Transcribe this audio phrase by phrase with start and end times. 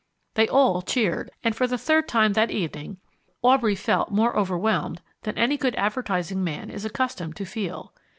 [0.33, 2.97] They all cheered, and for the third time that evening
[3.43, 7.93] Aubrey felt more overwhelmed than any good advertising man is accustomed to feel.